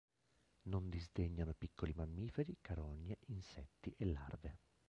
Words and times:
Non 0.63 0.89
disdegnano 0.89 1.53
piccoli 1.55 1.93
mammiferi, 1.95 2.57
carogne, 2.59 3.19
insetti 3.27 3.93
e 3.99 4.05
larve. 4.07 4.57